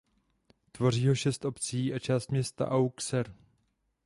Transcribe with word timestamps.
Tvoří 0.71 1.07
ho 1.07 1.15
šest 1.15 1.45
obcí 1.45 1.93
a 1.93 1.99
část 1.99 2.31
města 2.31 2.67
Auxerre. 2.67 3.33